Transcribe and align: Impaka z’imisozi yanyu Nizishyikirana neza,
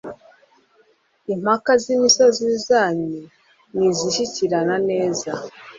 Impaka 1.33 1.71
z’imisozi 1.83 2.43
yanyu 2.69 3.21
Nizishyikirana 3.75 4.75
neza, 4.89 5.31